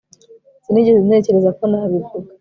Sinigeze 0.63 0.99
ntekereza 1.05 1.49
ko 1.57 1.63
nabivuga 1.71 2.29